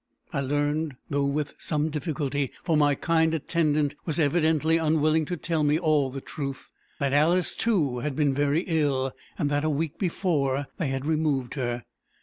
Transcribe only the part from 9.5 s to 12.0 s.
that, a week before, they had removed her.